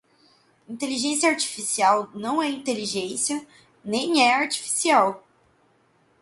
Inteligência 0.67 1.29
Artificial 1.29 2.09
não 2.15 2.41
é 2.41 2.49
inteligência 2.49 3.45
nem 3.85 4.23
é 4.27 4.33
artificial. 4.33 5.23